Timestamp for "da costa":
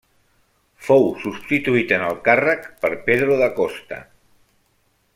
3.45-4.05